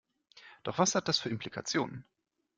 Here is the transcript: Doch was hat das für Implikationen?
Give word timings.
Doch 0.63 0.79
was 0.79 0.95
hat 0.95 1.07
das 1.07 1.19
für 1.19 1.29
Implikationen? 1.29 2.05